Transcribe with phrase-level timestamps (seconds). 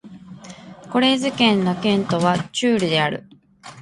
[0.91, 3.27] コレーズ県の県都はチュールである